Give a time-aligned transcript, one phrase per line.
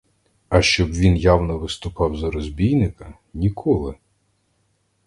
[0.49, 3.95] А щоб він явно виступав за розбійника— ніколи!